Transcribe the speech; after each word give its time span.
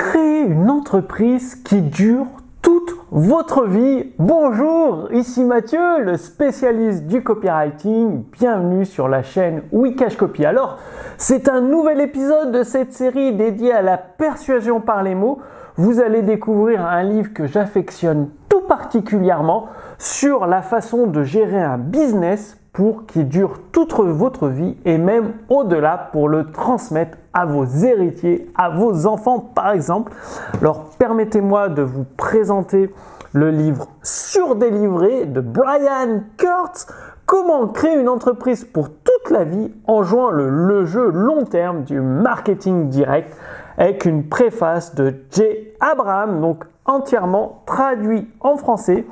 Créer 0.00 0.44
une 0.44 0.70
entreprise 0.70 1.56
qui 1.56 1.82
dure 1.82 2.24
toute 2.62 2.90
votre 3.10 3.66
vie. 3.66 4.14
Bonjour, 4.18 5.12
ici 5.12 5.44
Mathieu, 5.44 6.00
le 6.00 6.16
spécialiste 6.16 7.06
du 7.06 7.22
copywriting. 7.22 8.24
Bienvenue 8.32 8.86
sur 8.86 9.08
la 9.08 9.22
chaîne 9.22 9.60
Wikash 9.72 10.16
Copy. 10.16 10.46
Alors, 10.46 10.78
c'est 11.18 11.50
un 11.50 11.60
nouvel 11.60 12.00
épisode 12.00 12.50
de 12.50 12.62
cette 12.62 12.94
série 12.94 13.34
dédiée 13.34 13.74
à 13.74 13.82
la 13.82 13.98
persuasion 13.98 14.80
par 14.80 15.02
les 15.02 15.14
mots. 15.14 15.40
Vous 15.76 16.00
allez 16.00 16.22
découvrir 16.22 16.80
un 16.86 17.02
livre 17.02 17.34
que 17.34 17.46
j'affectionne 17.46 18.30
tout 18.48 18.62
particulièrement 18.62 19.68
sur 19.98 20.46
la 20.46 20.62
façon 20.62 21.08
de 21.08 21.22
gérer 21.24 21.60
un 21.60 21.76
business 21.76 22.56
pour 22.72 23.06
qu'il 23.06 23.28
dure 23.28 23.58
toute 23.72 23.92
votre 23.92 24.48
vie 24.48 24.76
et 24.84 24.98
même 24.98 25.32
au-delà 25.48 26.10
pour 26.12 26.28
le 26.28 26.50
transmettre 26.50 27.18
à 27.32 27.44
vos 27.44 27.64
héritiers, 27.64 28.50
à 28.56 28.70
vos 28.70 29.06
enfants 29.06 29.40
par 29.40 29.72
exemple. 29.72 30.12
Alors 30.60 30.90
permettez-moi 30.98 31.68
de 31.68 31.82
vous 31.82 32.04
présenter 32.16 32.90
le 33.32 33.50
livre 33.50 33.88
Surdélivré 34.02 35.26
de 35.26 35.40
Brian 35.40 36.22
Kurtz. 36.36 36.86
Comment 37.26 37.68
créer 37.68 37.94
une 37.94 38.08
entreprise 38.08 38.64
pour 38.64 38.88
toute 38.88 39.30
la 39.30 39.44
vie 39.44 39.72
en 39.86 40.02
jouant 40.02 40.30
le, 40.30 40.48
le 40.48 40.84
jeu 40.84 41.10
long 41.10 41.44
terme 41.44 41.84
du 41.84 42.00
marketing 42.00 42.88
direct 42.88 43.36
avec 43.78 44.04
une 44.04 44.28
préface 44.28 44.94
de 44.94 45.14
Jay 45.30 45.74
Abraham, 45.80 46.40
donc 46.40 46.64
entièrement 46.84 47.62
traduit 47.66 48.28
en 48.40 48.56
français 48.56 49.06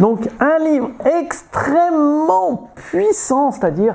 donc 0.00 0.28
un 0.40 0.58
livre 0.58 0.90
extrêmement 1.04 2.70
puissant, 2.74 3.50
c'est-à-dire 3.52 3.94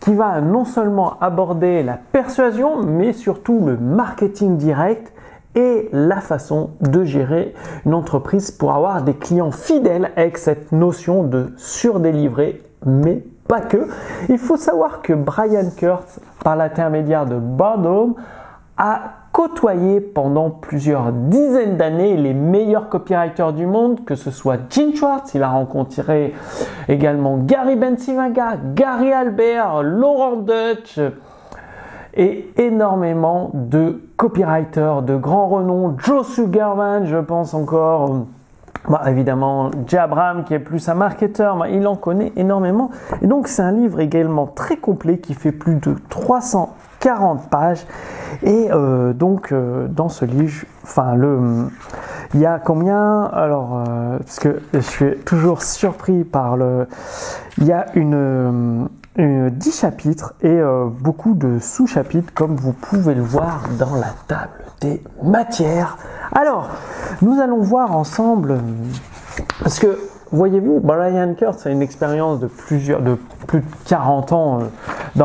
qui 0.00 0.14
va 0.14 0.40
non 0.40 0.64
seulement 0.64 1.18
aborder 1.20 1.82
la 1.82 1.98
persuasion, 2.12 2.82
mais 2.82 3.12
surtout 3.12 3.60
le 3.64 3.76
marketing 3.76 4.56
direct 4.56 5.12
et 5.54 5.88
la 5.92 6.20
façon 6.20 6.70
de 6.80 7.04
gérer 7.04 7.54
une 7.84 7.94
entreprise 7.94 8.50
pour 8.50 8.72
avoir 8.72 9.02
des 9.02 9.14
clients 9.14 9.50
fidèles 9.50 10.12
avec 10.16 10.38
cette 10.38 10.72
notion 10.72 11.24
de 11.24 11.52
surdélivrer, 11.56 12.62
mais 12.86 13.24
pas 13.48 13.60
que. 13.60 13.88
Il 14.28 14.38
faut 14.38 14.56
savoir 14.56 15.02
que 15.02 15.12
Brian 15.12 15.70
Kurtz, 15.76 16.20
par 16.44 16.54
l'intermédiaire 16.56 17.26
de 17.26 17.36
Bardome, 17.36 18.14
a 18.78 19.00
côtoyé 19.40 20.02
pendant 20.02 20.50
plusieurs 20.50 21.12
dizaines 21.12 21.78
d'années 21.78 22.14
les 22.14 22.34
meilleurs 22.34 22.90
copywriters 22.90 23.54
du 23.54 23.64
monde, 23.64 24.04
que 24.04 24.14
ce 24.14 24.30
soit 24.30 24.58
Gene 24.68 24.94
Schwartz, 24.94 25.32
il 25.32 25.42
a 25.42 25.48
rencontré 25.48 26.34
également 26.88 27.38
Gary 27.38 27.76
Bencivaga, 27.76 28.58
Gary 28.74 29.14
Albert, 29.14 29.82
Laurent 29.82 30.36
Dutch 30.36 31.00
et 32.12 32.50
énormément 32.58 33.50
de 33.54 34.02
copywriters 34.18 35.00
de 35.00 35.16
grand 35.16 35.48
renom, 35.48 35.96
Joe 35.96 36.28
Sugarman, 36.28 37.06
je 37.06 37.16
pense 37.16 37.54
encore. 37.54 38.26
Bah, 38.88 39.02
évidemment, 39.06 39.70
Jabram 39.86 40.44
qui 40.44 40.54
est 40.54 40.58
plus 40.58 40.88
un 40.88 40.94
marketeur, 40.94 41.56
bah, 41.56 41.68
il 41.68 41.86
en 41.86 41.96
connaît 41.96 42.32
énormément. 42.36 42.90
Et 43.22 43.26
donc 43.26 43.48
c'est 43.48 43.62
un 43.62 43.72
livre 43.72 44.00
également 44.00 44.46
très 44.46 44.76
complet 44.76 45.18
qui 45.18 45.34
fait 45.34 45.52
plus 45.52 45.76
de 45.76 45.94
340 46.08 47.50
pages. 47.50 47.86
Et 48.42 48.68
euh, 48.70 49.12
donc 49.12 49.52
euh, 49.52 49.86
dans 49.88 50.08
ce 50.08 50.24
livre, 50.24 50.64
enfin 50.82 51.14
le, 51.14 51.68
il 52.32 52.40
y 52.40 52.46
a 52.46 52.58
combien? 52.58 53.24
Alors 53.24 53.84
euh, 53.86 54.18
parce 54.18 54.38
que 54.38 54.60
je 54.72 54.80
suis 54.80 55.16
toujours 55.26 55.62
surpris 55.62 56.24
par 56.24 56.56
le, 56.56 56.86
il 57.58 57.66
y 57.66 57.72
a 57.72 57.86
une, 57.94 58.88
une 59.16 59.50
10 59.50 59.80
chapitres 59.80 60.34
et 60.42 60.60
beaucoup 61.00 61.34
de 61.34 61.58
sous-chapitres 61.58 62.32
comme 62.32 62.56
vous 62.56 62.72
pouvez 62.72 63.14
le 63.14 63.22
voir 63.22 63.68
dans 63.78 63.94
la 63.96 64.14
table 64.28 64.64
des 64.80 65.02
matières. 65.22 65.98
Alors, 66.32 66.70
nous 67.22 67.40
allons 67.40 67.60
voir 67.60 67.96
ensemble, 67.96 68.58
parce 69.62 69.78
que 69.78 69.98
voyez-vous, 70.32 70.80
Brian 70.80 71.34
Kurtz 71.34 71.66
a 71.66 71.70
une 71.70 71.82
expérience 71.82 72.40
de 72.40 72.46
plusieurs, 72.46 73.02
de 73.02 73.16
plus 73.46 73.60
de 73.60 73.66
40 73.86 74.32
ans 74.32 74.60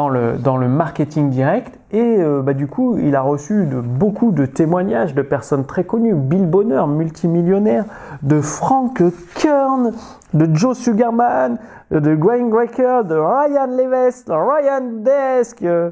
le, 0.09 0.37
dans 0.37 0.57
le 0.57 0.67
marketing 0.67 1.29
direct 1.29 1.74
et 1.91 2.17
euh, 2.19 2.41
bah, 2.41 2.53
du 2.53 2.67
coup, 2.67 2.97
il 2.97 3.15
a 3.15 3.21
reçu 3.21 3.65
de, 3.65 3.79
beaucoup 3.79 4.31
de 4.31 4.45
témoignages 4.45 5.13
de 5.13 5.21
personnes 5.21 5.65
très 5.65 5.83
connues. 5.83 6.15
Bill 6.15 6.47
Bonner, 6.47 6.83
multimillionnaire, 6.87 7.85
de 8.23 8.41
Frank 8.41 9.03
Kern, 9.35 9.91
de 10.33 10.55
Joe 10.55 10.75
Sugarman, 10.75 11.59
de 11.91 12.15
Graham 12.15 12.49
Grecker, 12.49 13.03
de 13.05 13.15
Ryan 13.15 13.67
Levesque, 13.67 14.27
de 14.27 14.33
Ryan 14.33 14.81
Desk. 15.03 15.61
Euh, 15.61 15.91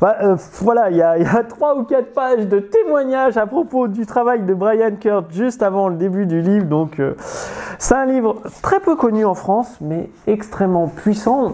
bah, 0.00 0.16
euh, 0.22 0.36
voilà, 0.62 0.90
il 0.90 0.96
y, 0.96 1.02
a, 1.02 1.18
il 1.18 1.24
y 1.24 1.26
a 1.26 1.44
trois 1.44 1.76
ou 1.76 1.84
quatre 1.84 2.14
pages 2.14 2.48
de 2.48 2.60
témoignages 2.60 3.36
à 3.36 3.46
propos 3.46 3.86
du 3.86 4.06
travail 4.06 4.44
de 4.44 4.54
Brian 4.54 4.96
Kurt 4.98 5.30
juste 5.30 5.62
avant 5.62 5.88
le 5.88 5.96
début 5.96 6.24
du 6.24 6.40
livre. 6.40 6.66
Donc, 6.66 7.02
c'est 7.78 7.94
un 7.94 8.06
livre 8.06 8.40
très 8.62 8.80
peu 8.80 8.96
connu 8.96 9.26
en 9.26 9.34
France, 9.34 9.76
mais 9.82 10.08
extrêmement 10.26 10.88
puissant 10.88 11.52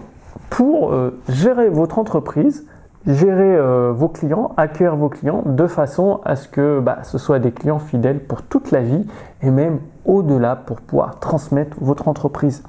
pour 0.49 0.93
gérer 1.27 1.69
votre 1.69 1.99
entreprise 1.99 2.65
gérer 3.05 3.55
euh, 3.55 3.91
vos 3.93 4.07
clients, 4.07 4.51
accueillir 4.57 4.95
vos 4.95 5.09
clients 5.09 5.43
de 5.45 5.67
façon 5.67 6.21
à 6.23 6.35
ce 6.35 6.47
que 6.47 6.79
bah, 6.79 6.99
ce 7.03 7.17
soit 7.17 7.39
des 7.39 7.51
clients 7.51 7.79
fidèles 7.79 8.19
pour 8.19 8.43
toute 8.43 8.71
la 8.71 8.81
vie 8.81 9.07
et 9.41 9.49
même 9.49 9.79
au-delà 10.05 10.55
pour 10.55 10.81
pouvoir 10.81 11.19
transmettre 11.19 11.77
votre 11.81 12.07
entreprise. 12.07 12.63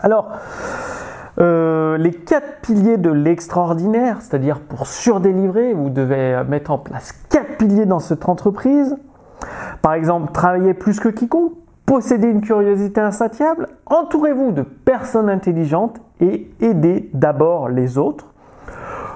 Alors, 0.00 0.28
euh, 1.40 1.96
les 1.96 2.12
quatre 2.12 2.60
piliers 2.62 2.96
de 2.96 3.10
l'extraordinaire, 3.10 4.20
c'est-à-dire 4.20 4.60
pour 4.60 4.86
surdélivrer, 4.86 5.74
vous 5.74 5.90
devez 5.90 6.42
mettre 6.48 6.70
en 6.70 6.78
place 6.78 7.12
quatre 7.28 7.56
piliers 7.56 7.86
dans 7.86 7.98
cette 7.98 8.28
entreprise. 8.28 8.96
Par 9.82 9.94
exemple, 9.94 10.32
travailler 10.32 10.74
plus 10.74 11.00
que 11.00 11.08
quiconque, 11.08 11.52
posséder 11.86 12.28
une 12.28 12.40
curiosité 12.40 13.00
insatiable, 13.00 13.68
entourez-vous 13.86 14.52
de 14.52 14.62
personnes 14.62 15.28
intelligentes 15.28 16.00
et 16.20 16.50
aidez 16.60 17.10
d'abord 17.14 17.68
les 17.68 17.98
autres. 17.98 18.29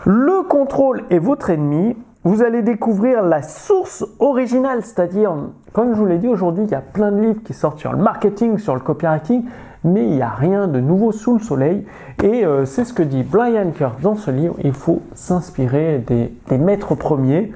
Le 0.06 0.42
contrôle 0.47 1.04
est 1.09 1.19
votre 1.19 1.48
ennemi. 1.48 1.97
Vous 2.25 2.42
allez 2.42 2.60
découvrir 2.60 3.22
la 3.22 3.41
source 3.41 4.04
originale, 4.19 4.82
c'est-à-dire, 4.82 5.34
comme 5.72 5.94
je 5.94 5.98
vous 5.98 6.04
l'ai 6.04 6.19
dit 6.19 6.28
aujourd'hui, 6.28 6.65
il 6.65 6.70
y 6.70 6.75
a 6.75 6.82
plein 6.82 7.10
de 7.10 7.20
livres 7.20 7.42
qui 7.42 7.54
sortent 7.54 7.78
sur 7.78 7.91
le 7.91 7.97
marketing, 7.98 8.59
sur 8.59 8.75
le 8.75 8.81
copywriting, 8.81 9.44
mais 9.82 10.04
il 10.04 10.16
n'y 10.16 10.22
a 10.22 10.28
rien 10.28 10.69
de 10.69 10.78
nouveau 10.78 11.10
sous 11.10 11.32
le 11.32 11.41
soleil. 11.41 11.87
Et 12.22 12.44
euh, 12.44 12.66
c'est 12.66 12.84
ce 12.84 12.92
que 12.92 13.03
dit 13.03 13.22
Brian 13.22 13.70
Kerr 13.70 13.92
dans 14.03 14.15
ce 14.15 14.31
livre. 14.31 14.56
Il 14.62 14.75
faut 14.75 15.00
s'inspirer 15.15 16.04
des, 16.06 16.59
maîtres 16.59 16.94
premiers, 16.94 17.53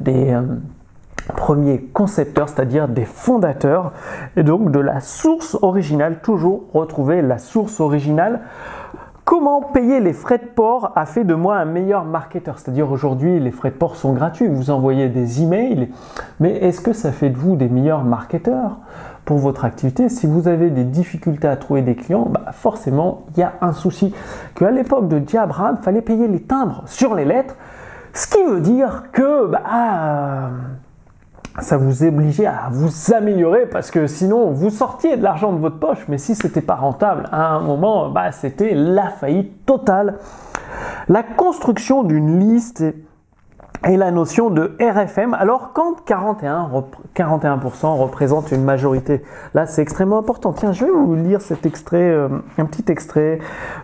des 0.00 0.32
euh, 0.32 0.42
premiers 1.36 1.82
concepteurs, 1.92 2.48
c'est-à-dire 2.48 2.88
des 2.88 3.04
fondateurs, 3.04 3.92
et 4.36 4.42
donc 4.42 4.72
de 4.72 4.80
la 4.80 4.98
source 4.98 5.56
originale, 5.62 6.18
toujours 6.20 6.64
retrouver 6.74 7.22
la 7.22 7.38
source 7.38 7.78
originale. 7.78 8.40
Comment 9.32 9.62
payer 9.62 10.00
les 10.00 10.12
frais 10.12 10.36
de 10.36 10.44
port 10.44 10.92
a 10.94 11.06
fait 11.06 11.24
de 11.24 11.32
moi 11.32 11.56
un 11.56 11.64
meilleur 11.64 12.04
marketeur? 12.04 12.58
C'est-à-dire 12.58 12.92
aujourd'hui, 12.92 13.40
les 13.40 13.50
frais 13.50 13.70
de 13.70 13.76
port 13.76 13.96
sont 13.96 14.12
gratuits, 14.12 14.46
vous 14.46 14.68
envoyez 14.68 15.08
des 15.08 15.42
emails, 15.42 15.88
mais 16.38 16.50
est-ce 16.56 16.82
que 16.82 16.92
ça 16.92 17.12
fait 17.12 17.30
de 17.30 17.38
vous 17.38 17.56
des 17.56 17.70
meilleurs 17.70 18.04
marketeurs 18.04 18.76
pour 19.24 19.38
votre 19.38 19.64
activité? 19.64 20.10
Si 20.10 20.26
vous 20.26 20.48
avez 20.48 20.68
des 20.68 20.84
difficultés 20.84 21.48
à 21.48 21.56
trouver 21.56 21.80
des 21.80 21.94
clients, 21.94 22.26
bah 22.28 22.52
forcément, 22.52 23.22
il 23.34 23.40
y 23.40 23.42
a 23.42 23.54
un 23.62 23.72
souci. 23.72 24.12
Qu'à 24.54 24.70
l'époque 24.70 25.08
de 25.08 25.18
Diabraham, 25.18 25.78
fallait 25.80 26.02
payer 26.02 26.28
les 26.28 26.42
timbres 26.42 26.82
sur 26.84 27.14
les 27.14 27.24
lettres, 27.24 27.56
ce 28.12 28.26
qui 28.26 28.44
veut 28.44 28.60
dire 28.60 29.04
que 29.12 29.46
bah, 29.46 30.50
ça 31.60 31.76
vous 31.76 32.02
obligeait 32.02 32.46
à 32.46 32.68
vous 32.70 33.12
améliorer 33.12 33.66
parce 33.66 33.90
que 33.90 34.06
sinon 34.06 34.52
vous 34.52 34.70
sortiez 34.70 35.16
de 35.16 35.22
l'argent 35.22 35.52
de 35.52 35.58
votre 35.58 35.78
poche, 35.78 36.06
mais 36.08 36.18
si 36.18 36.34
c'était 36.34 36.62
pas 36.62 36.76
rentable, 36.76 37.28
à 37.30 37.48
un 37.48 37.60
moment, 37.60 38.10
bah, 38.10 38.32
c'était 38.32 38.74
la 38.74 39.10
faillite 39.10 39.66
totale. 39.66 40.18
La 41.08 41.22
construction 41.22 42.04
d'une 42.04 42.38
liste 42.38 42.84
et 43.88 43.96
la 43.96 44.10
notion 44.10 44.50
de 44.50 44.76
RFM. 44.80 45.34
Alors 45.34 45.72
quand 45.72 46.04
41, 46.04 46.70
41% 47.14 47.98
représente 47.98 48.52
une 48.52 48.64
majorité, 48.64 49.22
là 49.54 49.66
c'est 49.66 49.82
extrêmement 49.82 50.18
important. 50.18 50.52
Tiens, 50.52 50.72
je 50.72 50.84
vais 50.84 50.90
vous 50.90 51.14
lire 51.14 51.40
cet 51.40 51.66
extrait, 51.66 52.10
euh, 52.10 52.28
un 52.58 52.64
petit 52.64 52.90
extrait 52.90 53.38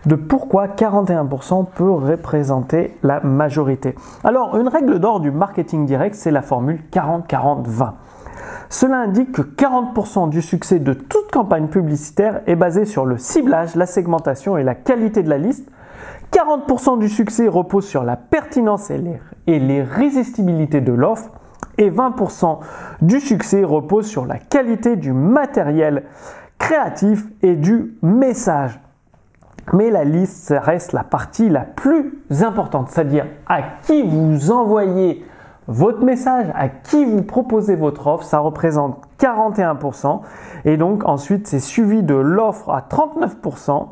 de 0.05 0.15
pourquoi 0.15 0.67
41% 0.67 1.65
peut 1.75 1.91
représenter 1.91 2.95
la 3.03 3.19
majorité. 3.21 3.95
Alors 4.23 4.57
une 4.57 4.67
règle 4.67 4.99
d'or 4.99 5.19
du 5.19 5.31
marketing 5.31 5.85
direct, 5.85 6.15
c'est 6.15 6.31
la 6.31 6.41
formule 6.41 6.79
40-40-20. 6.91 7.91
Cela 8.69 8.97
indique 8.97 9.31
que 9.31 9.41
40% 9.41 10.29
du 10.29 10.41
succès 10.41 10.79
de 10.79 10.93
toute 10.93 11.31
campagne 11.31 11.67
publicitaire 11.67 12.41
est 12.45 12.55
basé 12.55 12.85
sur 12.85 13.05
le 13.05 13.17
ciblage, 13.17 13.75
la 13.75 13.87
segmentation 13.87 14.57
et 14.57 14.63
la 14.63 14.75
qualité 14.75 15.23
de 15.23 15.29
la 15.29 15.39
liste 15.39 15.69
40% 16.31 16.99
du 16.99 17.09
succès 17.09 17.47
repose 17.47 17.87
sur 17.87 18.03
la 18.03 18.15
pertinence 18.15 18.91
et 18.91 19.59
l'irrésistibilité 19.59 20.81
de 20.81 20.93
l'offre 20.93 21.31
et 21.77 21.89
20% 21.89 22.59
du 23.01 23.19
succès 23.19 23.63
repose 23.63 24.05
sur 24.05 24.25
la 24.25 24.37
qualité 24.37 24.95
du 24.95 25.13
matériel 25.13 26.03
créatif 26.57 27.25
et 27.41 27.55
du 27.55 27.95
message. 28.01 28.79
Mais 29.73 29.89
la 29.89 30.03
liste 30.03 30.53
reste 30.57 30.93
la 30.93 31.03
partie 31.03 31.49
la 31.49 31.61
plus 31.61 32.21
importante, 32.41 32.89
c'est-à-dire 32.89 33.25
à 33.47 33.61
qui 33.83 34.03
vous 34.03 34.51
envoyez 34.51 35.25
votre 35.67 36.03
message, 36.03 36.47
à 36.55 36.67
qui 36.67 37.05
vous 37.05 37.21
proposez 37.21 37.75
votre 37.75 38.07
offre, 38.07 38.23
ça 38.23 38.39
représente 38.39 38.99
41%. 39.19 40.21
Et 40.65 40.77
donc 40.77 41.07
ensuite, 41.07 41.47
c'est 41.47 41.59
suivi 41.59 42.01
de 42.01 42.15
l'offre 42.15 42.71
à 42.71 42.81
39% 42.81 43.87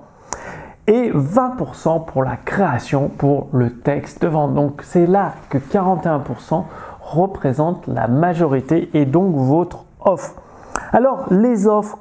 et 0.88 1.12
20% 1.12 2.06
pour 2.06 2.24
la 2.24 2.38
création, 2.38 3.10
pour 3.10 3.50
le 3.52 3.80
texte 3.80 4.22
de 4.22 4.28
vente. 4.28 4.56
Donc 4.56 4.82
c'est 4.84 5.06
là 5.06 5.34
que 5.50 5.58
41% 5.58 6.64
représente 7.02 7.88
la 7.88 8.08
majorité 8.08 8.90
et 8.94 9.06
donc 9.06 9.36
votre 9.36 9.86
offre. 10.00 10.36
Alors 10.94 11.26
les 11.30 11.68
offres, 11.68 12.00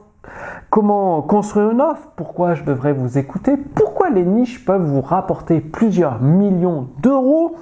comment 0.71 1.23
construire 1.23 1.71
une 1.71 1.81
offre? 1.81 2.09
Pourquoi 2.17 2.55
je 2.55 2.65
devrais 2.65 2.93
vous 2.93 3.19
écouter? 3.19 3.57
Pourquoi 3.57 4.11
les 4.11 4.25
niches 4.25 4.65
peuvent 4.65 4.87
vous 4.87 5.01
rapporter 5.01 5.61
plusieurs 5.61 6.21
millions 6.21 6.89
d'euros? 7.03 7.57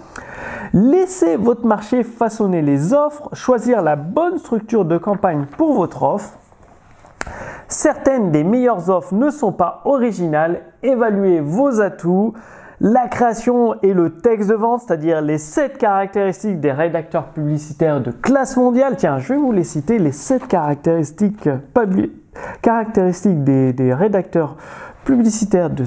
Laissez 0.72 1.36
votre 1.36 1.66
marché 1.66 2.02
façonner 2.02 2.60
les 2.60 2.92
offres, 2.92 3.30
choisir 3.32 3.80
la 3.80 3.96
bonne 3.96 4.38
structure 4.38 4.84
de 4.84 4.98
campagne 4.98 5.46
pour 5.56 5.74
votre 5.74 6.02
offre 6.02 6.38
Certaines 7.68 8.30
des 8.30 8.44
meilleures 8.44 8.90
offres 8.90 9.14
ne 9.14 9.30
sont 9.30 9.52
pas 9.52 9.82
originales. 9.84 10.62
Évaluez 10.82 11.40
vos 11.40 11.80
atouts. 11.80 12.34
La 12.80 13.08
création 13.08 13.80
et 13.82 13.94
le 13.94 14.18
texte 14.18 14.50
de 14.50 14.54
vente, 14.54 14.82
c'est-à-dire 14.82 15.22
les 15.22 15.38
7 15.38 15.78
caractéristiques 15.78 16.60
des 16.60 16.72
rédacteurs 16.72 17.28
publicitaires 17.28 18.00
de 18.00 18.10
classe 18.10 18.56
mondiale. 18.56 18.96
Tiens, 18.96 19.18
je 19.18 19.32
vais 19.32 19.38
vous 19.38 19.52
les 19.52 19.64
citer, 19.64 19.98
les 19.98 20.12
7 20.12 20.48
caractéristiques, 20.48 21.48
caractéristiques 22.62 23.44
des, 23.44 23.94
rédacteurs 23.94 24.56
publicitaires 25.04 25.70
de... 25.70 25.84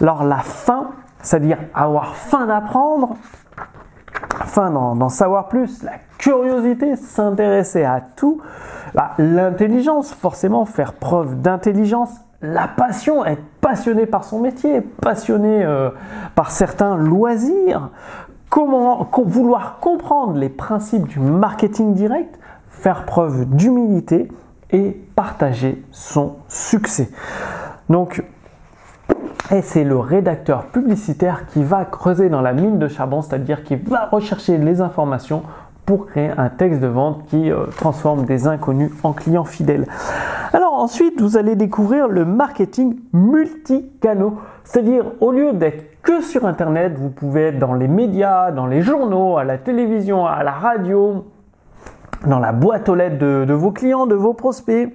Alors 0.00 0.24
la 0.24 0.38
fin, 0.38 0.90
c'est-à-dire 1.22 1.58
avoir 1.72 2.16
faim 2.16 2.46
d'apprendre, 2.46 3.16
faim 4.48 4.70
d'en 4.70 5.08
savoir 5.08 5.48
plus, 5.48 5.82
la 5.82 5.92
curiosité, 6.18 6.96
s'intéresser 6.96 7.84
à 7.84 8.00
tout, 8.00 8.40
bah, 8.94 9.12
l'intelligence, 9.18 10.12
forcément, 10.12 10.64
faire 10.64 10.94
preuve 10.94 11.40
d'intelligence, 11.40 12.10
la 12.40 12.68
passion, 12.68 13.24
être 13.24 13.42
passionné 13.60 14.06
par 14.06 14.24
son 14.24 14.40
métier, 14.40 14.80
passionné 14.80 15.64
euh, 15.64 15.90
par 16.34 16.50
certains 16.50 16.96
loisirs, 16.96 17.90
comment 18.48 19.08
vouloir 19.24 19.78
comprendre 19.80 20.38
les 20.38 20.48
principes 20.48 21.06
du 21.06 21.20
marketing 21.20 21.94
direct, 21.94 22.38
faire 22.70 23.04
preuve 23.04 23.44
d'humilité 23.46 24.28
et 24.70 24.90
partager 25.14 25.82
son 25.90 26.36
succès. 26.48 27.10
Donc, 27.88 28.22
et 29.50 29.62
c'est 29.62 29.84
le 29.84 29.98
rédacteur 29.98 30.66
publicitaire 30.66 31.46
qui 31.46 31.62
va 31.62 31.84
creuser 31.84 32.28
dans 32.28 32.42
la 32.42 32.52
mine 32.52 32.78
de 32.78 32.88
charbon, 32.88 33.22
c'est-à-dire 33.22 33.64
qui 33.64 33.76
va 33.76 34.06
rechercher 34.06 34.58
les 34.58 34.80
informations 34.80 35.42
pour 35.86 36.06
créer 36.06 36.30
un 36.36 36.50
texte 36.50 36.80
de 36.80 36.86
vente 36.86 37.24
qui 37.28 37.50
euh, 37.50 37.64
transforme 37.76 38.26
des 38.26 38.46
inconnus 38.46 38.90
en 39.02 39.14
clients 39.14 39.44
fidèles. 39.44 39.86
Alors 40.52 40.74
ensuite, 40.74 41.18
vous 41.20 41.38
allez 41.38 41.56
découvrir 41.56 42.08
le 42.08 42.26
marketing 42.26 42.98
multicanaux. 43.14 44.34
C'est-à-dire, 44.64 45.06
au 45.20 45.32
lieu 45.32 45.54
d'être 45.54 46.02
que 46.02 46.20
sur 46.20 46.46
Internet, 46.46 46.98
vous 46.98 47.08
pouvez 47.08 47.48
être 47.48 47.58
dans 47.58 47.72
les 47.72 47.88
médias, 47.88 48.50
dans 48.50 48.66
les 48.66 48.82
journaux, 48.82 49.38
à 49.38 49.44
la 49.44 49.56
télévision, 49.56 50.26
à 50.26 50.42
la 50.42 50.52
radio, 50.52 51.24
dans 52.26 52.38
la 52.38 52.52
boîte 52.52 52.90
aux 52.90 52.94
lettres 52.94 53.18
de, 53.18 53.46
de 53.46 53.54
vos 53.54 53.72
clients, 53.72 54.06
de 54.06 54.14
vos 54.14 54.34
prospects. 54.34 54.92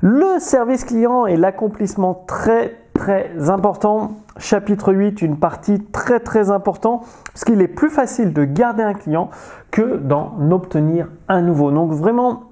Le 0.00 0.40
service 0.40 0.84
client 0.84 1.26
est 1.26 1.36
l'accomplissement 1.36 2.24
très 2.26 2.74
très 2.96 3.50
important 3.50 4.12
chapitre 4.38 4.92
8, 4.92 5.22
une 5.22 5.38
partie 5.38 5.82
très 5.84 6.20
très 6.20 6.50
importante, 6.50 7.06
parce 7.32 7.44
qu'il 7.44 7.60
est 7.60 7.68
plus 7.68 7.90
facile 7.90 8.32
de 8.32 8.44
garder 8.44 8.82
un 8.82 8.94
client 8.94 9.30
que 9.70 9.96
d'en 9.96 10.50
obtenir 10.50 11.08
un 11.28 11.42
nouveau. 11.42 11.70
Donc 11.70 11.92
vraiment, 11.92 12.45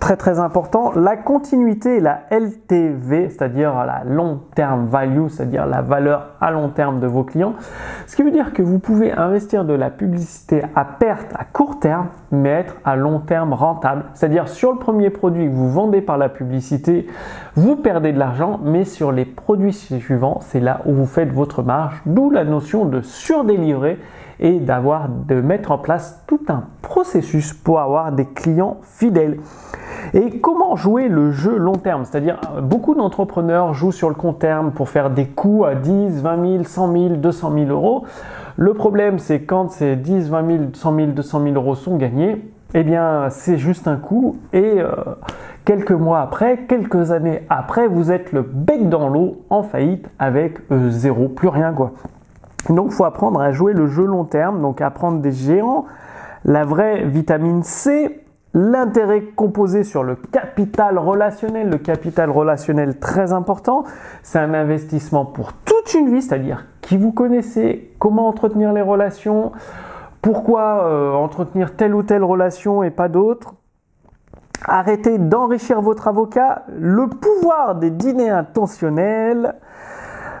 très 0.00 0.16
très 0.16 0.38
important, 0.38 0.92
la 0.94 1.16
continuité 1.16 2.00
la 2.00 2.22
LTV, 2.30 3.30
c'est-à-dire 3.30 3.74
la 3.84 4.04
long 4.04 4.40
term 4.54 4.86
value, 4.86 5.28
c'est-à-dire 5.28 5.66
la 5.66 5.82
valeur 5.82 6.34
à 6.40 6.50
long 6.50 6.68
terme 6.68 7.00
de 7.00 7.06
vos 7.06 7.24
clients. 7.24 7.54
Ce 8.06 8.14
qui 8.16 8.22
veut 8.22 8.30
dire 8.30 8.52
que 8.52 8.62
vous 8.62 8.78
pouvez 8.78 9.12
investir 9.12 9.64
de 9.64 9.74
la 9.74 9.90
publicité 9.90 10.62
à 10.74 10.84
perte 10.84 11.32
à 11.34 11.44
court 11.44 11.78
terme, 11.80 12.08
mais 12.30 12.50
être 12.50 12.76
à 12.84 12.96
long 12.96 13.20
terme 13.20 13.52
rentable. 13.52 14.04
C'est-à-dire 14.14 14.48
sur 14.48 14.72
le 14.72 14.78
premier 14.78 15.10
produit 15.10 15.46
que 15.46 15.54
vous 15.54 15.70
vendez 15.70 16.00
par 16.00 16.18
la 16.18 16.28
publicité, 16.28 17.06
vous 17.54 17.76
perdez 17.76 18.12
de 18.12 18.18
l'argent, 18.18 18.60
mais 18.62 18.84
sur 18.84 19.12
les 19.12 19.24
produits 19.24 19.72
suivants, 19.72 20.38
c'est 20.42 20.60
là 20.60 20.80
où 20.86 20.92
vous 20.92 21.06
faites 21.06 21.32
votre 21.32 21.62
marge, 21.62 22.00
d'où 22.06 22.30
la 22.30 22.44
notion 22.44 22.84
de 22.84 23.00
surdélivrer 23.00 23.98
et 24.40 24.60
d'avoir 24.60 25.08
de 25.08 25.40
mettre 25.40 25.70
en 25.70 25.78
place 25.78 26.22
tout 26.26 26.40
un 26.48 26.64
processus 26.82 27.52
pour 27.52 27.80
avoir 27.80 28.12
des 28.12 28.26
clients 28.26 28.78
fidèles. 28.82 29.38
Et 30.14 30.40
comment 30.40 30.76
jouer 30.76 31.08
le 31.08 31.32
jeu 31.32 31.56
long 31.56 31.72
terme? 31.72 32.04
C'est-à-dire, 32.04 32.40
beaucoup 32.62 32.94
d'entrepreneurs 32.94 33.74
jouent 33.74 33.92
sur 33.92 34.08
le 34.08 34.14
court 34.14 34.38
terme 34.38 34.70
pour 34.70 34.88
faire 34.88 35.10
des 35.10 35.26
coûts 35.26 35.64
à 35.64 35.74
10, 35.74 36.22
20 36.22 36.52
000, 36.52 36.64
100 36.64 36.92
000, 36.92 37.08
200 37.16 37.52
000 37.54 37.66
euros. 37.70 38.04
Le 38.56 38.74
problème, 38.74 39.18
c'est 39.18 39.42
quand 39.42 39.70
ces 39.70 39.96
10, 39.96 40.30
20 40.30 40.46
000, 40.46 40.62
100 40.72 40.96
000, 40.96 41.06
200 41.08 41.42
000 41.42 41.54
euros 41.54 41.74
sont 41.74 41.96
gagnés, 41.96 42.42
eh 42.74 42.82
bien, 42.82 43.28
c'est 43.30 43.56
juste 43.56 43.88
un 43.88 43.96
coup 43.96 44.36
et 44.52 44.80
euh, 44.80 44.90
quelques 45.64 45.92
mois 45.92 46.20
après, 46.20 46.64
quelques 46.68 47.12
années 47.12 47.42
après, 47.48 47.88
vous 47.88 48.10
êtes 48.10 48.32
le 48.32 48.42
bec 48.42 48.88
dans 48.88 49.08
l'eau 49.08 49.42
en 49.48 49.62
faillite 49.62 50.08
avec 50.18 50.58
euh, 50.70 50.90
zéro, 50.90 51.28
plus 51.28 51.48
rien 51.48 51.72
quoi. 51.72 51.92
Donc, 52.68 52.90
faut 52.90 53.04
apprendre 53.04 53.40
à 53.40 53.52
jouer 53.52 53.72
le 53.72 53.86
jeu 53.86 54.04
long 54.04 54.24
terme, 54.24 54.60
donc 54.60 54.80
apprendre 54.80 55.20
des 55.20 55.32
géants, 55.32 55.86
la 56.44 56.64
vraie 56.64 57.04
vitamine 57.04 57.62
C, 57.62 58.24
l'intérêt 58.54 59.22
composé 59.22 59.84
sur 59.84 60.02
le 60.02 60.16
capital 60.16 60.98
relationnel. 60.98 61.70
Le 61.70 61.78
capital 61.78 62.30
relationnel 62.30 62.98
très 62.98 63.32
important, 63.32 63.84
c'est 64.22 64.38
un 64.38 64.54
investissement 64.54 65.24
pour 65.24 65.52
toute 65.52 65.94
une 65.94 66.12
vie, 66.12 66.22
c'est-à-dire 66.22 66.66
qui 66.80 66.96
vous 66.96 67.12
connaissez, 67.12 67.94
comment 67.98 68.28
entretenir 68.28 68.72
les 68.72 68.82
relations, 68.82 69.52
pourquoi 70.22 70.84
euh, 70.84 71.12
entretenir 71.12 71.76
telle 71.76 71.94
ou 71.94 72.02
telle 72.02 72.24
relation 72.24 72.82
et 72.82 72.90
pas 72.90 73.08
d'autres. 73.08 73.54
Arrêtez 74.64 75.18
d'enrichir 75.18 75.80
votre 75.80 76.08
avocat, 76.08 76.64
le 76.76 77.06
pouvoir 77.08 77.76
des 77.76 77.90
dîners 77.90 78.30
intentionnels. 78.30 79.54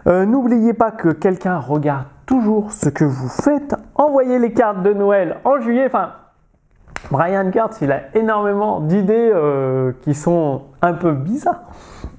Euh, 0.08 0.24
n'oubliez 0.24 0.72
pas 0.72 0.90
que 0.90 1.10
quelqu'un 1.10 1.58
regarde 1.58 2.06
toujours 2.24 2.72
ce 2.72 2.88
que 2.88 3.04
vous 3.04 3.28
faites. 3.28 3.74
Envoyez 3.94 4.38
les 4.38 4.52
cartes 4.52 4.82
de 4.82 4.94
Noël 4.94 5.36
en 5.44 5.60
juillet. 5.60 5.84
Enfin, 5.86 6.12
Brian 7.10 7.50
Kurtz, 7.50 7.78
il 7.82 7.92
a 7.92 8.16
énormément 8.16 8.80
d'idées 8.80 9.30
euh, 9.34 9.92
qui 10.02 10.14
sont 10.14 10.62
un 10.80 10.94
peu 10.94 11.12
bizarres, 11.12 11.62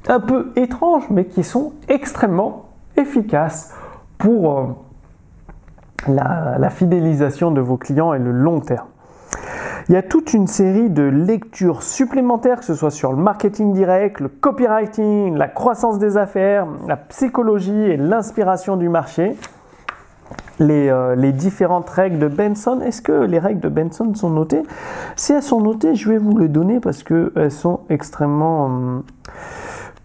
un 0.08 0.20
peu 0.20 0.52
étranges, 0.56 1.10
mais 1.10 1.26
qui 1.26 1.44
sont 1.44 1.74
extrêmement 1.88 2.70
efficaces 2.96 3.74
pour 4.20 4.60
euh, 4.60 4.64
la, 6.08 6.70
fidélisation 6.70 7.50
de 7.50 7.62
vos 7.62 7.78
clients 7.78 8.14
et 8.14 8.20
le 8.20 8.32
long 8.32 8.60
terme. 8.60 8.89
Il 9.90 9.94
y 9.94 9.98
a 9.98 10.04
toute 10.04 10.34
une 10.34 10.46
série 10.46 10.92
de 10.92 11.02
lectures 11.02 11.82
supplémentaires, 11.82 12.60
que 12.60 12.66
ce 12.66 12.76
soit 12.76 12.92
sur 12.92 13.12
le 13.12 13.18
marketing 13.18 13.74
direct, 13.74 14.20
le 14.20 14.28
copywriting, 14.28 15.36
la 15.36 15.48
croissance 15.48 15.98
des 15.98 16.16
affaires, 16.16 16.68
la 16.88 16.96
psychologie 16.96 17.72
et 17.72 17.98
l'inspiration 17.98 18.78
du 18.78 18.88
marché. 18.88 19.36
Les, 20.60 20.90
euh, 20.90 21.32
différentes 21.32 21.90
règles 21.90 22.20
de 22.20 22.28
Benson. 22.28 22.82
Est-ce 22.82 23.02
que 23.02 23.14
les 23.14 23.40
règles 23.40 23.62
de 23.62 23.70
Benson 23.70 24.14
sont 24.14 24.30
notées? 24.30 24.62
Si 25.16 25.34
elles 25.34 25.42
sont 25.42 25.62
notées, 25.62 25.96
je 25.96 26.08
vais 26.08 26.20
vous 26.20 26.38
les 26.38 26.50
donner 26.50 26.80
parce 26.80 27.02
qu'elles 27.02 27.50
sont 27.50 27.80
extrêmement 27.90 28.66
hum, 28.66 29.04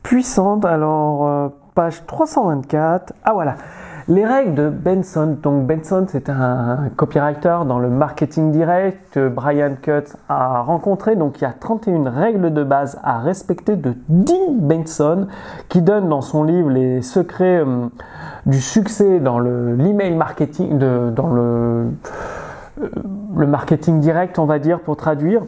puissantes. 0.03 0.65
Alors, 0.65 1.27
euh, 1.27 1.49
page 1.75 2.07
324. 2.07 3.13
Ah 3.23 3.35
voilà. 3.35 3.57
Les 4.07 4.27
règles 4.27 4.55
de 4.55 4.69
Benson. 4.69 5.39
Donc 5.43 5.67
Benson, 5.67 6.05
c'est 6.09 6.29
un 6.29 6.91
copywriter 6.95 7.61
dans 7.67 7.79
le 7.79 7.89
marketing 7.89 8.53
direct 8.53 8.99
que 9.13 9.29
Brian 9.29 9.77
Cutts 9.81 10.17
a 10.29 10.61
rencontré. 10.61 11.17
Donc 11.17 11.41
il 11.41 11.45
y 11.45 11.47
a 11.47 11.55
31 11.59 12.11
règles 12.11 12.53
de 12.53 12.65
base 12.65 13.01
à 13.03 13.19
respecter 13.21 13.77
de 13.77 13.95
Dean 14.11 14.53
Benson 14.59 15.27
qui 15.71 15.81
donne 15.81 16.11
dans 16.11 16.21
son 16.21 16.45
livre 16.45 16.69
les 16.69 17.01
secrets 17.01 17.63
hum, 17.63 17.89
du 18.45 18.61
succès 18.61 19.21
dans 19.21 19.39
l'email 19.39 20.15
marketing, 20.15 20.79
dans 20.79 21.33
le, 21.33 21.87
euh, 22.83 22.89
le 23.35 23.47
marketing 23.47 24.01
direct, 24.01 24.39
on 24.39 24.45
va 24.45 24.59
dire, 24.59 24.81
pour 24.81 24.99
traduire. 24.99 25.41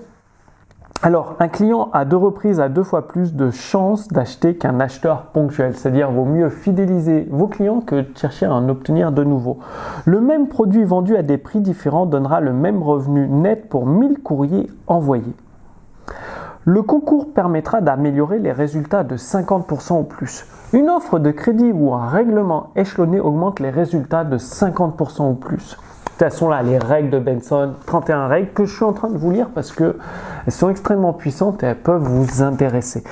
Alors, 1.03 1.37
un 1.41 1.49
client 1.49 1.91
a 1.93 2.05
deux 2.05 2.17
reprises 2.17 2.59
à 2.59 2.69
deux 2.69 2.83
fois 2.83 3.07
plus 3.07 3.35
de 3.35 3.51
chances 3.51 4.09
d'acheter 4.09 4.57
qu'un 4.57 4.81
acheteur 4.81 5.27
ponctuel. 5.27 5.77
C'est-à-dire, 5.77 6.11
vaut 6.11 6.25
mieux 6.25 6.49
fidéliser 6.49 7.29
vos 7.31 7.47
clients 7.47 7.81
que 7.81 8.05
chercher 8.17 8.47
à 8.47 8.55
en 8.55 8.69
obtenir 8.69 9.13
de 9.13 9.23
nouveaux. 9.23 9.59
Le 10.05 10.21
même 10.21 10.49
produit 10.49 10.85
vendu 10.85 11.17
à 11.17 11.23
des 11.23 11.39
prix 11.39 11.61
différents 11.61 12.07
donnera 12.07 12.41
le 12.41 12.53
même 12.53 12.83
revenu 12.83 13.29
net 13.29 13.69
pour 13.69 13.87
1000 13.87 14.21
courriers 14.21 14.71
envoyés. 14.87 15.35
Le 16.65 16.83
concours 16.83 17.33
permettra 17.33 17.81
d'améliorer 17.81 18.41
les 18.41 18.51
résultats 18.51 19.05
de 19.05 19.17
50% 19.17 20.01
ou 20.01 20.03
plus. 20.03 20.47
Une 20.73 20.91
offre 20.91 21.21
de 21.21 21.31
crédit 21.31 21.71
ou 21.73 21.95
un 21.95 22.09
règlement 22.09 22.71
échelonné 22.75 23.21
augmente 23.21 23.61
les 23.61 23.71
résultats 23.71 24.25
de 24.25 24.39
50% 24.39 25.31
ou 25.31 25.35
plus. 25.35 25.79
Toute 26.19 26.31
façon, 26.31 26.49
là, 26.49 26.63
les 26.63 26.79
règles 26.79 27.11
de 27.11 27.19
Benson, 27.19 27.75
31 27.85 28.29
règles 28.29 28.49
que 28.53 28.65
je 28.65 28.75
suis 28.75 28.85
en 28.85 28.95
train 28.95 29.11
de 29.11 29.19
vous 29.19 29.31
lire 29.31 29.51
parce 29.55 29.71
qu'elles 29.71 29.93
sont 30.49 30.71
extrêmement 30.71 31.13
puissantes 31.13 31.63
et 31.63 31.67
elles 31.67 31.77
peuvent 31.77 32.03
vous 32.03 32.43
intéresser. 32.43 33.05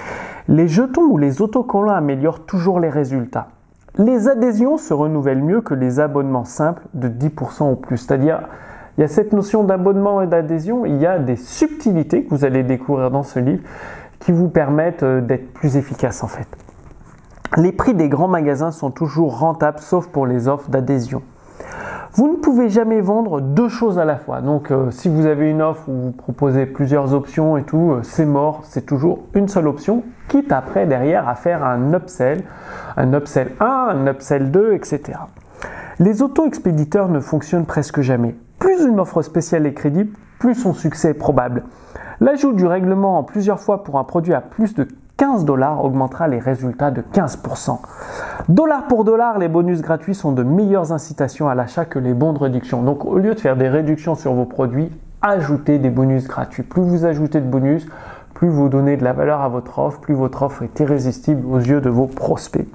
Les 0.49 0.69
jetons 0.69 1.03
ou 1.03 1.19
les 1.19 1.43
autocollants 1.43 1.93
améliorent 1.93 2.47
toujours 2.47 2.81
les 2.81 2.89
résultats. 2.89 3.49
Les 3.99 4.27
adhésions 4.27 4.79
se 4.79 4.95
renouvellent 4.95 5.43
mieux 5.43 5.61
que 5.61 5.75
les 5.75 6.01
abonnements 6.01 6.47
simples 6.47 6.81
de 6.95 7.09
10% 7.09 7.73
ou 7.73 7.77
plus. 7.77 7.99
C'est-à-dire, 7.99 8.41
il 8.97 9.03
y 9.03 9.05
a 9.05 9.09
cette 9.09 9.35
notion 9.35 9.65
d'abonnement 9.65 10.23
et 10.23 10.27
d'adhésion, 10.27 10.87
il 10.87 10.97
y 10.97 11.05
a 11.05 11.19
des 11.19 11.37
subtilités 11.37 12.25
que 12.25 12.31
vous 12.31 12.47
allez 12.47 12.63
découvrir 12.63 13.11
dans 13.11 13.23
ce 13.23 13.39
livre 13.39 13.63
qui 14.19 14.33
vous 14.33 14.49
permettent 14.49 15.03
euh, 15.03 15.21
d'être 15.21 15.53
plus 15.53 15.77
efficace 15.77 16.25
en 16.25 16.29
fait. 16.29 16.49
Les 17.59 17.71
prix 17.71 17.93
des 17.93 18.09
grands 18.09 18.29
magasins 18.29 18.71
sont 18.71 18.91
toujours 18.91 19.39
rentables 19.39 19.81
sauf 19.81 20.07
pour 20.07 20.27
les 20.27 20.49
offres 20.49 20.71
d'adhésion. 20.71 21.21
Vous 22.17 22.29
ne 22.29 22.37
pouvez 22.37 22.69
jamais 22.69 23.01
vendre 23.01 23.41
deux 23.41 23.69
choses 23.69 23.99
à 23.99 24.05
la 24.05 24.17
fois. 24.17 24.41
Donc 24.41 24.71
euh, 24.71 24.93
si 24.93 25.09
vous 25.09 25.27
avez 25.27 25.51
une 25.51 25.61
offre 25.61 25.89
où 25.89 25.93
vous 25.95 26.13
proposez 26.13 26.65
plusieurs 26.65 27.13
options 27.13 27.57
et 27.57 27.65
tout, 27.65 27.91
euh, 27.91 28.01
c'est 28.05 28.25
mort, 28.25 28.61
c'est 28.63 28.87
toujours 28.87 29.25
une 29.35 29.49
seule 29.49 29.67
option, 29.67 30.05
quitte 30.29 30.53
après 30.53 30.87
derrière 30.87 31.29
à 31.29 31.35
faire 31.35 31.65
un 31.65 31.93
upsell, 31.93 32.45
un 32.97 33.13
upsell 33.15 33.51
1, 33.59 33.67
un 33.67 34.07
upsell 34.07 34.53
2, 34.53 34.75
etc. 34.75 35.19
Les 35.99 36.23
auto-expéditeurs 36.23 37.09
ne 37.09 37.19
fonctionnent 37.19 37.67
presque 37.67 38.01
jamais. 38.01 38.37
Plus 38.61 38.85
une 38.85 39.01
offre 39.01 39.23
spéciale 39.23 39.67
est 39.67 39.75
crédible, 39.75 40.17
plus 40.39 40.55
son 40.55 40.73
succès 40.73 41.11
est 41.11 41.15
probable. 41.15 41.65
L'ajout 42.21 42.53
du 42.53 42.65
règlement 42.65 43.19
en 43.19 43.25
plusieurs 43.25 43.59
fois 43.59 43.83
pour 43.83 43.99
un 43.99 44.05
produit 44.05 44.35
à 44.35 44.41
plus 44.41 44.75
de 44.75 44.87
15 45.17 45.45
dollars 45.45 45.85
augmentera 45.85 46.27
les 46.27 46.41
résultats 46.41 46.91
de 46.91 47.01
15%. 47.01 47.79
Dollar 48.49 48.89
pour 48.89 49.05
dollar, 49.05 49.39
les 49.39 49.47
bonus 49.47 49.81
gratuits 49.81 50.15
sont 50.15 50.33
de 50.33 50.43
meilleures 50.43 50.91
incitations 50.91 51.49
à 51.49 51.55
l'achat 51.55 51.85
que 51.85 52.01
les 52.01 52.15
bons 52.15 52.33
de 52.33 52.41
réduction. 52.41 52.83
Donc 52.83 53.05
au 53.05 53.19
lieu 53.19 53.35
de 53.35 53.41
faire 53.41 53.57
des 53.57 53.69
réductions 53.69 54.17
sur 54.17 54.35
vos 54.35 54.45
produits, 54.45 54.91
ajoutez 55.23 55.79
des 55.79 55.91
bonus 55.91 56.27
gratuits. 56.27 56.65
Plus 56.65 56.83
vous 56.83 57.05
ajoutez 57.05 57.41
de 57.41 57.47
bonus, 57.47 57.87
plus 58.35 58.49
vous 58.49 58.69
donnez 58.69 58.97
de 58.97 59.05
la 59.05 59.13
valeur 59.13 59.41
à 59.41 59.49
votre 59.49 59.79
offre, 59.79 60.01
plus 60.01 60.15
votre 60.15 60.43
offre 60.43 60.65
est 60.65 60.81
irrésistible 60.81 61.47
aux 61.47 61.61
yeux 61.61 61.81
de 61.81 61.91
vos 61.91 62.07
prospects. 62.07 62.67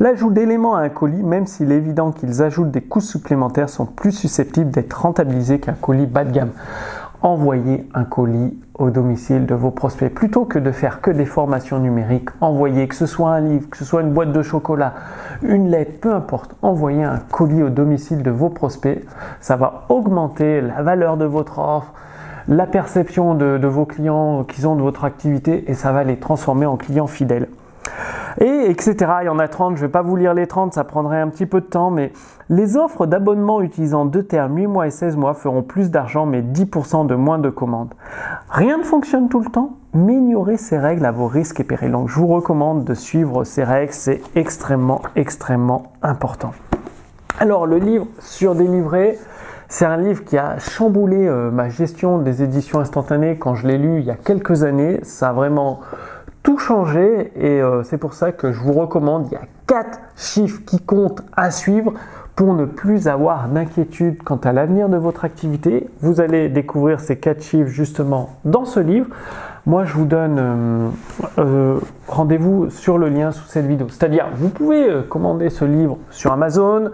L'ajout 0.00 0.30
d'éléments 0.30 0.74
à 0.74 0.80
un 0.80 0.88
colis, 0.88 1.22
même 1.22 1.46
s'il 1.46 1.70
est 1.70 1.76
évident 1.76 2.10
qu'ils 2.10 2.42
ajoutent 2.42 2.70
des 2.70 2.80
coûts 2.80 3.00
supplémentaires, 3.00 3.68
sont 3.68 3.86
plus 3.86 4.12
susceptibles 4.12 4.70
d'être 4.70 4.94
rentabilisés 4.94 5.60
qu'un 5.60 5.74
colis 5.74 6.06
bas 6.06 6.24
de 6.24 6.32
gamme 6.32 6.50
envoyez 7.22 7.88
un 7.94 8.04
colis 8.04 8.56
au 8.74 8.90
domicile 8.90 9.46
de 9.46 9.54
vos 9.54 9.70
prospects. 9.70 10.12
Plutôt 10.12 10.44
que 10.44 10.58
de 10.58 10.72
faire 10.72 11.00
que 11.00 11.10
des 11.10 11.24
formations 11.24 11.78
numériques, 11.78 12.30
envoyez, 12.40 12.88
que 12.88 12.94
ce 12.94 13.06
soit 13.06 13.30
un 13.30 13.40
livre, 13.40 13.70
que 13.70 13.76
ce 13.76 13.84
soit 13.84 14.02
une 14.02 14.10
boîte 14.10 14.32
de 14.32 14.42
chocolat, 14.42 14.94
une 15.42 15.70
lettre, 15.70 16.00
peu 16.00 16.12
importe, 16.12 16.56
envoyez 16.62 17.04
un 17.04 17.18
colis 17.30 17.62
au 17.62 17.70
domicile 17.70 18.22
de 18.22 18.30
vos 18.30 18.48
prospects. 18.48 19.04
Ça 19.40 19.56
va 19.56 19.84
augmenter 19.88 20.60
la 20.60 20.82
valeur 20.82 21.16
de 21.16 21.24
votre 21.24 21.58
offre, 21.58 21.92
la 22.48 22.66
perception 22.66 23.34
de, 23.34 23.66
vos 23.66 23.86
clients 23.86 24.42
qu'ils 24.44 24.66
ont 24.66 24.74
de 24.74 24.82
votre 24.82 25.04
activité 25.04 25.70
et 25.70 25.74
ça 25.74 25.92
va 25.92 26.02
les 26.02 26.16
transformer 26.16 26.66
en 26.66 26.76
clients 26.76 27.06
fidèles 27.06 27.48
et 28.38 28.70
etc. 28.70 28.94
Il 29.22 29.26
y 29.26 29.28
en 29.28 29.38
a 29.38 29.48
30, 29.48 29.76
je 29.76 29.82
ne 29.82 29.86
vais 29.86 29.92
pas 29.92 30.02
vous 30.02 30.16
lire 30.16 30.34
les 30.34 30.46
30, 30.46 30.74
ça 30.74 30.84
prendrait 30.84 31.20
un 31.20 31.28
petit 31.28 31.46
peu 31.46 31.60
de 31.60 31.66
temps, 31.66 31.90
mais 31.90 32.12
les 32.48 32.76
offres 32.76 33.06
d'abonnement 33.06 33.60
utilisant 33.60 34.04
deux 34.04 34.22
termes 34.22 34.56
8 34.56 34.66
mois 34.66 34.86
et 34.86 34.90
16 34.90 35.16
mois 35.16 35.34
feront 35.34 35.62
plus 35.62 35.90
d'argent 35.90 36.26
mais 36.26 36.42
10% 36.42 37.06
de 37.06 37.14
moins 37.14 37.38
de 37.38 37.50
commandes. 37.50 37.94
Rien 38.50 38.78
ne 38.78 38.84
fonctionne 38.84 39.28
tout 39.28 39.40
le 39.40 39.50
temps, 39.50 39.76
mais 39.94 40.14
ignorez 40.14 40.56
ces 40.56 40.78
règles 40.78 41.04
à 41.04 41.10
vos 41.10 41.26
risques 41.26 41.60
et 41.60 41.64
périls. 41.64 41.92
Donc 41.92 42.08
je 42.08 42.14
vous 42.14 42.26
recommande 42.26 42.84
de 42.84 42.94
suivre 42.94 43.44
ces 43.44 43.64
règles, 43.64 43.92
c'est 43.92 44.20
extrêmement, 44.34 45.02
extrêmement 45.16 45.92
important. 46.02 46.52
Alors 47.38 47.66
le 47.66 47.78
livre 47.78 48.06
sur 48.20 48.54
délivrer, 48.54 49.18
c'est 49.68 49.86
un 49.86 49.96
livre 49.96 50.22
qui 50.22 50.36
a 50.36 50.58
chamboulé 50.58 51.26
euh, 51.26 51.50
ma 51.50 51.70
gestion 51.70 52.18
des 52.18 52.42
éditions 52.42 52.80
instantanées 52.80 53.38
quand 53.38 53.54
je 53.54 53.66
l'ai 53.66 53.78
lu 53.78 54.00
il 54.00 54.04
y 54.04 54.10
a 54.10 54.16
quelques 54.16 54.64
années. 54.64 55.00
Ça 55.02 55.30
a 55.30 55.32
vraiment 55.32 55.80
tout 56.42 56.58
changer 56.58 57.32
et 57.36 57.62
euh, 57.62 57.82
c'est 57.82 57.98
pour 57.98 58.14
ça 58.14 58.32
que 58.32 58.52
je 58.52 58.58
vous 58.58 58.72
recommande, 58.72 59.28
il 59.30 59.34
y 59.34 59.36
a 59.36 59.46
quatre 59.66 60.00
chiffres 60.16 60.60
qui 60.66 60.80
comptent 60.80 61.22
à 61.36 61.50
suivre 61.50 61.94
pour 62.34 62.54
ne 62.54 62.64
plus 62.64 63.08
avoir 63.08 63.48
d'inquiétude 63.48 64.22
quant 64.22 64.36
à 64.36 64.52
l'avenir 64.52 64.88
de 64.88 64.96
votre 64.96 65.24
activité. 65.24 65.88
Vous 66.00 66.20
allez 66.20 66.48
découvrir 66.48 67.00
ces 67.00 67.16
quatre 67.16 67.42
chiffres 67.42 67.70
justement 67.70 68.30
dans 68.44 68.64
ce 68.64 68.80
livre. 68.80 69.06
Moi, 69.66 69.84
je 69.84 69.94
vous 69.94 70.06
donne 70.06 70.38
euh, 70.38 70.88
euh, 71.38 71.78
rendez-vous 72.08 72.70
sur 72.70 72.98
le 72.98 73.08
lien 73.08 73.30
sous 73.30 73.46
cette 73.46 73.66
vidéo. 73.66 73.86
C'est-à-dire, 73.88 74.26
vous 74.34 74.48
pouvez 74.48 74.88
commander 75.08 75.50
ce 75.50 75.64
livre 75.64 75.98
sur 76.10 76.32
Amazon, 76.32 76.90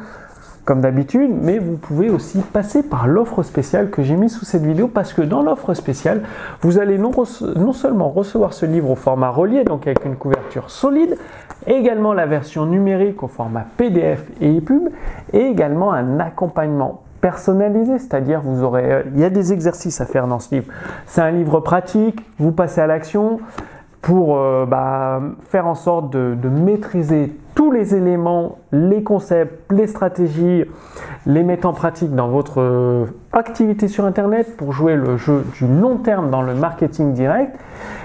comme 0.69 0.83
d'habitude, 0.83 1.31
mais 1.33 1.59
vous 1.59 1.79
pouvez 1.79 2.11
aussi 2.11 2.41
passer 2.41 2.83
par 2.83 3.09
l'offre 3.09 3.43
spéciale 3.43 3.89
que 3.89 4.03
j'ai 4.03 4.17
mis 4.17 4.29
sous 4.29 4.45
cette 4.45 4.65
vidéo 4.65 4.87
parce 4.87 5.15
que 5.15 5.23
dans 5.23 5.41
l'offre 5.41 5.73
spéciale, 5.73 6.21
vous 6.61 6.79
allez 6.79 6.99
non, 6.99 7.11
seulement 7.73 8.11
recevoir 8.11 8.53
ce 8.53 8.67
livre 8.67 8.91
au 8.91 8.95
format 8.95 9.31
relié, 9.31 9.65
donc 9.65 9.87
avec 9.87 10.05
une 10.05 10.17
couverture 10.17 10.69
solide, 10.69 11.17
également 11.67 12.13
la 12.13 12.27
version 12.27 12.67
numérique 12.67 13.23
au 13.23 13.29
format 13.29 13.65
PDF 13.79 14.23
et 14.43 14.59
EPUB, 14.59 14.91
et 15.33 15.41
également 15.41 15.91
un 15.91 16.21
accompagnement 16.21 17.01
personnalisé, 17.23 17.99
c'est-à-dire 17.99 18.43
vous 18.43 18.63
aurez, 18.63 18.93
euh, 18.93 19.03
il 19.15 19.21
y 19.21 19.25
a 19.25 19.31
des 19.31 19.55
exercices 19.55 20.03
à 20.03 20.05
faire 20.05 20.27
dans 20.27 20.39
ce 20.39 20.55
livre. 20.55 20.67
C'est 21.07 21.23
un 21.23 21.31
livre 21.31 21.61
pratique, 21.61 22.21
vous 22.39 22.53
passez 22.53 22.83
à 22.83 22.87
l'action 22.87 23.41
pour 24.03 24.37
euh, 24.37 24.65
bah, 24.67 25.21
faire 25.49 25.67
en 25.67 25.75
sorte 25.75 26.11
de, 26.11 26.49
maîtriser 26.49 27.37
tous 27.55 27.71
les 27.71 27.95
éléments, 27.95 28.59
les 28.73 29.03
concepts, 29.03 29.71
les 29.73 29.87
stratégies, 29.87 30.65
les 31.27 31.43
mettre 31.43 31.67
en 31.67 31.73
pratique 31.73 32.15
dans 32.15 32.29
votre 32.29 32.61
euh, 32.61 33.07
activité 33.33 33.89
sur 33.89 34.05
Internet 34.05 34.57
pour 34.57 34.73
jouer 34.73 34.97
le 34.97 35.17
jeu 35.17 35.45
du 35.55 35.67
long 35.67 35.97
terme 35.97 36.31
dans 36.31 36.43
le 36.43 36.55
marketing 36.55 37.13
direct. 37.13 37.59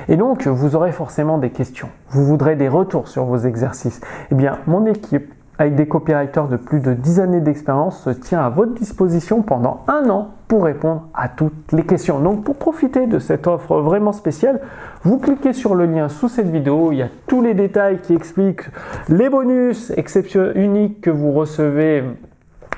Et 0.09 0.17
donc, 0.17 0.47
vous 0.47 0.75
aurez 0.75 0.91
forcément 0.91 1.38
des 1.38 1.51
questions. 1.51 1.89
Vous 2.09 2.25
voudrez 2.25 2.55
des 2.55 2.67
retours 2.67 3.07
sur 3.07 3.25
vos 3.25 3.38
exercices. 3.38 4.01
Eh 4.31 4.35
bien, 4.35 4.57
mon 4.67 4.85
équipe 4.85 5.33
avec 5.57 5.75
des 5.75 5.88
copywriters 5.88 6.47
de 6.47 6.57
plus 6.57 6.79
de 6.79 6.93
10 6.93 7.19
années 7.19 7.41
d'expérience, 7.41 8.03
se 8.03 8.09
tient 8.09 8.41
à 8.41 8.50
votre 8.50 8.73
disposition 8.73 9.41
pendant 9.41 9.83
un 9.88 10.09
an 10.09 10.29
pour 10.53 10.65
répondre 10.65 11.07
à 11.15 11.29
toutes 11.29 11.72
les 11.72 11.81
questions. 11.81 12.19
Donc 12.19 12.43
pour 12.43 12.57
profiter 12.57 13.07
de 13.07 13.17
cette 13.17 13.48
offre 13.48 13.79
vraiment 13.79 14.12
spéciale, 14.12 14.62
vous 15.01 15.17
cliquez 15.17 15.51
sur 15.51 15.74
le 15.74 15.88
lien 15.88 16.10
sous 16.10 16.29
cette 16.29 16.51
vidéo, 16.51 16.91
il 16.91 17.00
y 17.00 17.01
a 17.01 17.10
tous 17.25 17.41
les 17.41 17.55
détails 17.55 18.01
qui 18.03 18.13
expliquent 18.13 18.62
les 19.10 19.29
bonus 19.29 19.91
exceptionnels 19.98 20.55
uniques 20.55 21.01
que 21.01 21.10
vous 21.10 21.31
recevez 21.31 22.03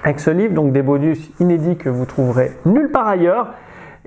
avec 0.06 0.22
ce 0.22 0.30
livre, 0.30 0.54
donc 0.54 0.72
des 0.72 0.84
bonus 0.84 1.30
inédits 1.42 1.76
que 1.76 1.90
vous 1.90 2.06
trouverez 2.06 2.54
nulle 2.66 2.92
part 2.92 3.10
ailleurs 3.10 3.54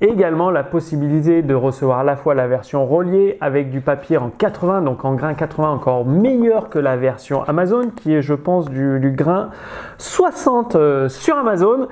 également 0.00 0.50
la 0.50 0.62
possibilité 0.62 1.42
de 1.42 1.54
recevoir 1.54 2.00
à 2.00 2.04
la 2.04 2.16
fois 2.16 2.34
la 2.34 2.46
version 2.46 2.86
reliée 2.86 3.36
avec 3.40 3.70
du 3.70 3.80
papier 3.80 4.16
en 4.16 4.30
80, 4.30 4.82
donc 4.82 5.04
en 5.04 5.14
grain 5.14 5.34
80 5.34 5.70
encore 5.70 6.06
meilleur 6.06 6.68
que 6.68 6.78
la 6.78 6.96
version 6.96 7.42
Amazon, 7.44 7.90
qui 7.94 8.14
est 8.14 8.22
je 8.22 8.34
pense 8.34 8.68
du, 8.68 9.12
grain 9.16 9.50
60 9.98 10.76
euh, 10.76 11.08
sur 11.08 11.36
Amazon, 11.36 11.88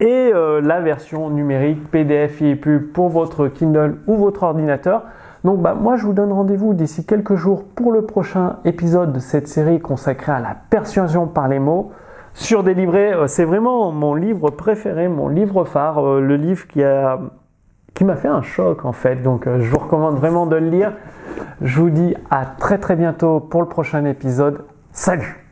et 0.00 0.06
euh, 0.34 0.60
la 0.60 0.80
version 0.80 1.30
numérique 1.30 1.90
PDF 1.90 2.40
et 2.40 2.52
EPUB 2.52 2.92
pour 2.92 3.08
votre 3.08 3.48
Kindle 3.48 3.96
ou 4.06 4.16
votre 4.16 4.44
ordinateur. 4.44 5.02
Donc 5.44 5.60
bah, 5.60 5.74
moi 5.78 5.96
je 5.96 6.06
vous 6.06 6.14
donne 6.14 6.32
rendez-vous 6.32 6.72
d'ici 6.72 7.04
quelques 7.04 7.34
jours 7.34 7.64
pour 7.64 7.92
le 7.92 8.02
prochain 8.02 8.56
épisode 8.64 9.12
de 9.12 9.18
cette 9.18 9.46
série 9.46 9.80
consacrée 9.80 10.32
à 10.32 10.40
la 10.40 10.56
persuasion 10.70 11.26
par 11.26 11.48
les 11.48 11.58
mots 11.58 11.92
sur 12.34 12.62
des 12.64 12.74
livrets. 12.74 13.14
Euh, 13.14 13.26
c'est 13.26 13.44
vraiment 13.44 13.90
mon 13.92 14.14
livre 14.14 14.50
préféré, 14.50 15.08
mon 15.08 15.28
livre 15.28 15.64
phare, 15.64 16.04
euh, 16.04 16.20
le 16.20 16.36
livre 16.36 16.66
qui 16.66 16.82
a 16.82 17.20
qui 17.94 18.02
m'a 18.02 18.16
fait 18.16 18.28
un 18.28 18.42
choc 18.42 18.84
en 18.84 18.92
fait. 18.92 19.22
Donc 19.22 19.46
euh, 19.46 19.60
je 19.60 19.70
vous 19.70 19.78
recommande 19.78 20.16
vraiment 20.16 20.46
de 20.46 20.56
le 20.56 20.68
lire. 20.68 20.92
Je 21.62 21.80
vous 21.80 21.90
dis 21.90 22.14
à 22.30 22.44
très 22.44 22.78
très 22.78 22.96
bientôt 22.96 23.40
pour 23.40 23.62
le 23.62 23.68
prochain 23.68 24.04
épisode. 24.04 24.64
Salut 24.92 25.43